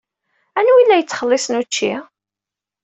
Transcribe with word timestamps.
Anwa 0.57 0.75
ay 0.79 0.85
la 0.87 0.99
yettxelliṣen 1.01 1.59
učči? 1.61 1.93